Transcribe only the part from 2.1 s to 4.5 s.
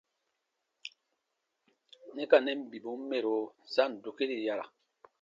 Nɛ ka nɛn bibun mɛro sa ǹ dukiri